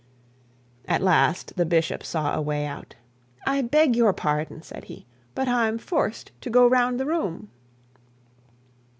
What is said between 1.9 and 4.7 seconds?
saw a way out. 'I beg your pardon,'